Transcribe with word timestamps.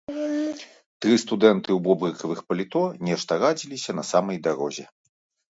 Тры 1.03 1.17
студэнты 1.23 1.69
ў 1.73 1.77
бобрыкавых 1.89 2.39
паліто 2.49 2.83
нешта 3.11 3.39
радзіліся 3.45 3.91
на 4.01 4.09
самай 4.15 4.43
дарозе. 4.51 4.89